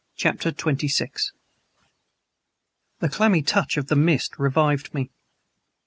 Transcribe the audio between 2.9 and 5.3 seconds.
THE clammy touch of the mist revived me.